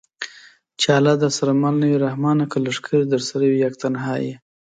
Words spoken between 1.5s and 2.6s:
مل نه وي رحمانه! که